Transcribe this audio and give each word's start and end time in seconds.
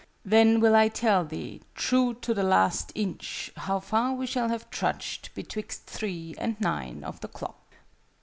Then 0.25 0.59
will 0.61 0.75
I 0.75 0.87
tell 0.87 1.23
thee, 1.25 1.61
true 1.75 2.15
to 2.21 2.33
the 2.33 2.41
last 2.41 2.91
inch, 2.95 3.51
how 3.55 3.79
far 3.79 4.13
we 4.13 4.25
shall 4.25 4.49
have 4.49 4.67
trudged 4.71 5.29
betwixt 5.35 5.85
three 5.85 6.33
and 6.39 6.59
nine 6.59 7.03
of 7.03 7.19
the 7.19 7.27
clock." 7.27 7.75